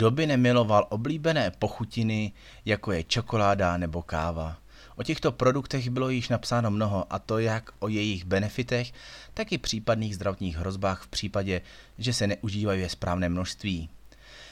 Kdo 0.00 0.10
by 0.10 0.26
nemiloval 0.26 0.86
oblíbené 0.88 1.50
pochutiny, 1.50 2.32
jako 2.64 2.92
je 2.92 3.04
čokoláda 3.04 3.76
nebo 3.76 4.02
káva? 4.02 4.56
O 4.96 5.02
těchto 5.02 5.32
produktech 5.32 5.90
bylo 5.90 6.08
již 6.08 6.28
napsáno 6.28 6.70
mnoho, 6.70 7.12
a 7.12 7.18
to 7.18 7.38
jak 7.38 7.70
o 7.78 7.88
jejich 7.88 8.24
benefitech, 8.24 8.92
tak 9.34 9.52
i 9.52 9.58
případných 9.58 10.14
zdravotních 10.14 10.56
hrozbách 10.56 11.02
v 11.02 11.08
případě, 11.08 11.60
že 11.98 12.12
se 12.12 12.26
neužívají 12.26 12.82
ve 12.82 12.88
správné 12.88 13.28
množství. 13.28 13.88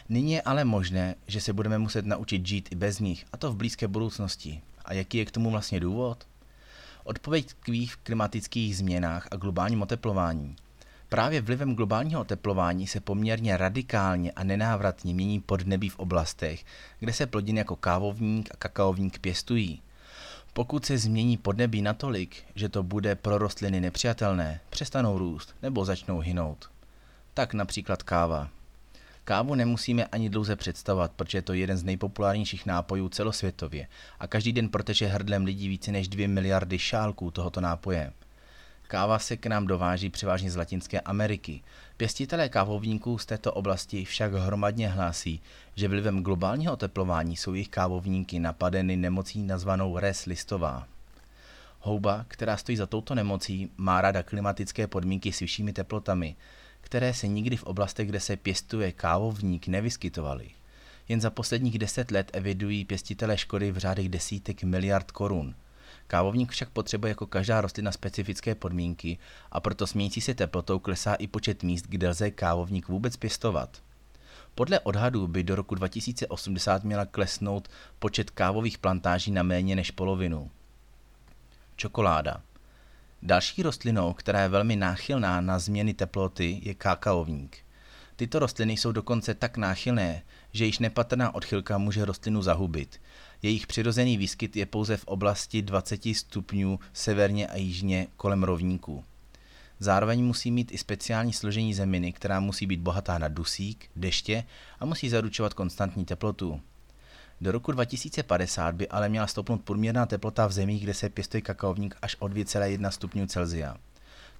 Nyní 0.08 0.32
je 0.32 0.42
ale 0.42 0.64
možné, 0.64 1.14
že 1.26 1.40
se 1.40 1.52
budeme 1.52 1.78
muset 1.78 2.06
naučit 2.06 2.46
žít 2.46 2.68
i 2.72 2.74
bez 2.74 2.98
nich, 2.98 3.24
a 3.32 3.36
to 3.36 3.52
v 3.52 3.56
blízké 3.56 3.88
budoucnosti. 3.88 4.62
A 4.84 4.92
jaký 4.92 5.18
je 5.18 5.24
k 5.24 5.30
tomu 5.30 5.50
vlastně 5.50 5.80
důvod? 5.80 6.26
Odpověď 7.04 7.46
tkví 7.46 7.86
v 7.86 7.96
klimatických 7.96 8.76
změnách 8.76 9.28
a 9.30 9.36
globálním 9.36 9.82
oteplování. 9.82 10.56
Právě 11.08 11.40
vlivem 11.40 11.74
globálního 11.74 12.20
oteplování 12.20 12.86
se 12.86 13.00
poměrně 13.00 13.56
radikálně 13.56 14.32
a 14.32 14.44
nenávratně 14.44 15.14
mění 15.14 15.40
podnebí 15.40 15.88
v 15.88 15.98
oblastech, 15.98 16.64
kde 17.00 17.12
se 17.12 17.26
plodiny 17.26 17.58
jako 17.58 17.76
kávovník 17.76 18.48
a 18.50 18.56
kakaovník 18.56 19.18
pěstují. 19.18 19.82
Pokud 20.52 20.86
se 20.86 20.98
změní 20.98 21.36
podnebí 21.36 21.82
natolik, 21.82 22.36
že 22.54 22.68
to 22.68 22.82
bude 22.82 23.14
pro 23.14 23.38
rostliny 23.38 23.80
nepřijatelné, 23.80 24.60
přestanou 24.70 25.18
růst 25.18 25.54
nebo 25.62 25.84
začnou 25.84 26.18
hynout. 26.18 26.70
Tak 27.34 27.54
například 27.54 28.02
káva. 28.02 28.48
Kávu 29.24 29.54
nemusíme 29.54 30.04
ani 30.04 30.30
dlouze 30.30 30.56
představovat, 30.56 31.12
protože 31.16 31.38
je 31.38 31.42
to 31.42 31.52
jeden 31.52 31.76
z 31.76 31.84
nejpopulárnějších 31.84 32.66
nápojů 32.66 33.08
celosvětově 33.08 33.88
a 34.20 34.26
každý 34.26 34.52
den 34.52 34.68
proteče 34.68 35.06
hrdlem 35.06 35.44
lidí 35.44 35.68
více 35.68 35.92
než 35.92 36.08
2 36.08 36.28
miliardy 36.28 36.78
šálků 36.78 37.30
tohoto 37.30 37.60
nápoje. 37.60 38.12
Káva 38.90 39.18
se 39.18 39.36
k 39.36 39.46
nám 39.46 39.66
dováží 39.66 40.10
převážně 40.10 40.50
z 40.50 40.56
Latinské 40.56 41.00
Ameriky. 41.00 41.62
Pěstitelé 41.96 42.48
kávovníků 42.48 43.18
z 43.18 43.26
této 43.26 43.52
oblasti 43.52 44.04
však 44.04 44.32
hromadně 44.32 44.88
hlásí, 44.88 45.40
že 45.74 45.88
vlivem 45.88 46.22
globálního 46.22 46.72
oteplování 46.72 47.36
jsou 47.36 47.54
jejich 47.54 47.68
kávovníky 47.68 48.38
napadeny 48.38 48.96
nemocí 48.96 49.42
nazvanou 49.42 49.98
res 49.98 50.24
listová. 50.24 50.86
Houba, 51.80 52.24
která 52.28 52.56
stojí 52.56 52.76
za 52.76 52.86
touto 52.86 53.14
nemocí, 53.14 53.70
má 53.76 54.00
ráda 54.00 54.22
klimatické 54.22 54.86
podmínky 54.86 55.32
s 55.32 55.40
vyššími 55.40 55.72
teplotami, 55.72 56.36
které 56.80 57.14
se 57.14 57.28
nikdy 57.28 57.56
v 57.56 57.64
oblastech, 57.64 58.08
kde 58.08 58.20
se 58.20 58.36
pěstuje 58.36 58.92
kávovník, 58.92 59.68
nevyskytovaly. 59.68 60.50
Jen 61.08 61.20
za 61.20 61.30
posledních 61.30 61.78
deset 61.78 62.10
let 62.10 62.30
evidují 62.32 62.84
pěstitelé 62.84 63.38
škody 63.38 63.72
v 63.72 63.78
řádech 63.78 64.08
desítek 64.08 64.62
miliard 64.62 65.10
korun– 65.10 65.54
Kávovník 66.06 66.50
však 66.50 66.70
potřebuje 66.70 67.08
jako 67.08 67.26
každá 67.26 67.60
rostlina 67.60 67.92
specifické 67.92 68.54
podmínky 68.54 69.18
a 69.52 69.60
proto 69.60 69.86
smějící 69.86 70.20
se 70.20 70.34
teplotou 70.34 70.78
klesá 70.78 71.14
i 71.14 71.26
počet 71.26 71.62
míst, 71.62 71.86
kde 71.88 72.08
lze 72.08 72.30
kávovník 72.30 72.88
vůbec 72.88 73.16
pěstovat. 73.16 73.82
Podle 74.54 74.80
odhadů 74.80 75.26
by 75.26 75.42
do 75.42 75.54
roku 75.54 75.74
2080 75.74 76.84
měla 76.84 77.06
klesnout 77.06 77.68
počet 77.98 78.30
kávových 78.30 78.78
plantáží 78.78 79.30
na 79.30 79.42
méně 79.42 79.76
než 79.76 79.90
polovinu. 79.90 80.50
Čokoláda. 81.76 82.42
Další 83.22 83.62
rostlinou, 83.62 84.12
která 84.12 84.40
je 84.40 84.48
velmi 84.48 84.76
náchylná 84.76 85.40
na 85.40 85.58
změny 85.58 85.94
teploty, 85.94 86.60
je 86.62 86.74
kakaovník. 86.74 87.58
Tyto 88.18 88.38
rostliny 88.38 88.72
jsou 88.72 88.92
dokonce 88.92 89.34
tak 89.34 89.56
náchylné, 89.56 90.22
že 90.52 90.64
již 90.64 90.78
nepatrná 90.78 91.34
odchylka 91.34 91.78
může 91.78 92.04
rostlinu 92.04 92.42
zahubit. 92.42 93.00
Jejich 93.42 93.66
přirozený 93.66 94.16
výskyt 94.16 94.56
je 94.56 94.66
pouze 94.66 94.96
v 94.96 95.04
oblasti 95.04 95.62
20 95.62 96.00
stupňů 96.14 96.80
severně 96.92 97.46
a 97.46 97.56
jižně 97.56 98.06
kolem 98.16 98.42
rovníků. 98.42 99.04
Zároveň 99.78 100.24
musí 100.24 100.50
mít 100.50 100.72
i 100.72 100.78
speciální 100.78 101.32
složení 101.32 101.74
zeminy, 101.74 102.12
která 102.12 102.40
musí 102.40 102.66
být 102.66 102.80
bohatá 102.80 103.18
na 103.18 103.28
dusík, 103.28 103.90
deště 103.96 104.44
a 104.80 104.86
musí 104.86 105.08
zaručovat 105.08 105.54
konstantní 105.54 106.04
teplotu. 106.04 106.60
Do 107.40 107.52
roku 107.52 107.72
2050 107.72 108.74
by 108.74 108.88
ale 108.88 109.08
měla 109.08 109.26
stopnout 109.26 109.62
průměrná 109.62 110.06
teplota 110.06 110.46
v 110.46 110.52
zemích, 110.52 110.82
kde 110.82 110.94
se 110.94 111.08
pěstuje 111.08 111.40
kakaovník 111.40 111.96
až 112.02 112.16
o 112.18 112.26
2,1 112.26 112.90
stupňů 112.90 113.26
Celsia. 113.26 113.76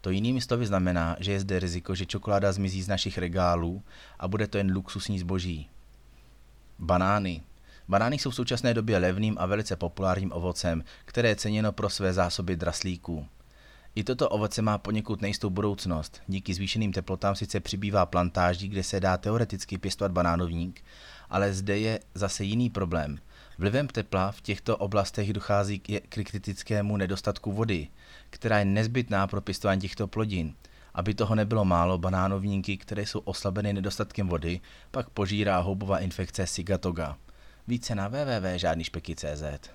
To 0.09 0.13
jinými 0.13 0.41
slovy 0.41 0.67
znamená, 0.67 1.17
že 1.21 1.33
je 1.33 1.41
zde 1.41 1.59
riziko, 1.61 1.95
že 1.95 2.07
čokoláda 2.07 2.53
zmizí 2.53 2.83
z 2.83 2.89
našich 2.89 3.19
regálů 3.19 3.83
a 4.19 4.29
bude 4.29 4.47
to 4.47 4.59
jen 4.59 4.73
luxusní 4.73 5.19
zboží. 5.19 5.69
Banány. 6.79 7.43
Banány 7.89 8.19
jsou 8.19 8.31
v 8.31 8.35
současné 8.35 8.75
době 8.75 8.99
levným 8.99 9.37
a 9.39 9.47
velice 9.47 9.77
populárním 9.77 10.33
ovocem, 10.33 10.85
které 11.05 11.29
je 11.29 11.37
ceněno 11.37 11.73
pro 11.73 11.91
své 11.91 12.13
zásoby 12.13 12.57
draslíků. 12.57 13.27
I 13.95 14.05
toto 14.05 14.29
ovoce 14.29 14.63
má 14.63 14.79
poněkud 14.79 15.23
nejistou 15.23 15.51
budoucnost. 15.51 16.21
Díky 16.29 16.55
zvýšeným 16.55 16.93
teplotám 16.93 17.35
sice 17.35 17.61
přibývá 17.61 18.07
plantáží, 18.07 18.69
kde 18.69 18.83
se 18.83 19.01
dá 19.01 19.17
teoreticky 19.17 19.79
pěstovat 19.79 20.13
banánovník, 20.13 20.85
ale 21.31 21.53
zde 21.53 21.79
je 21.79 22.01
zase 22.15 22.45
jiný 22.45 22.71
problém. 22.71 23.19
Vlivem 23.59 23.89
tepla 23.89 24.33
v 24.33 24.41
těchto 24.41 24.77
oblastech 24.77 25.33
dochází 25.33 25.79
k 25.79 26.25
kritickému 26.25 26.97
nedostatku 26.97 27.53
vody, 27.53 27.89
která 28.31 28.59
je 28.59 28.65
nezbytná 28.65 29.27
pro 29.27 29.41
pěstování 29.41 29.81
těchto 29.81 30.07
plodin. 30.07 30.55
Aby 30.95 31.15
toho 31.15 31.35
nebylo 31.35 31.65
málo, 31.65 31.99
banánovníky, 31.99 32.77
které 32.77 33.07
jsou 33.07 33.19
oslabeny 33.19 33.73
nedostatkem 33.73 34.29
vody, 34.29 34.61
pak 34.91 35.11
požírá 35.11 35.59
houbová 35.59 35.99
infekce 35.99 36.47
Sigatoga. 36.47 37.17
Více 37.69 37.95
na 37.95 38.09
www.žádnyšpeky.cz 38.09 39.71